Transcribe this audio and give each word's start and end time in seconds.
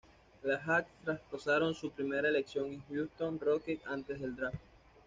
Los 0.41 0.59
Hawks 0.61 0.89
traspasaron 1.05 1.75
su 1.75 1.91
primera 1.91 2.27
elección 2.27 2.73
a 2.73 2.83
Houston 2.89 3.39
Rockets 3.39 3.85
antes 3.85 4.19
del 4.19 4.35
draft. 4.35 4.55